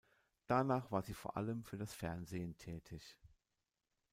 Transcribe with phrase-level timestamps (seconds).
[0.47, 3.19] Danach war sie vor allem für das Fernsehen tätig.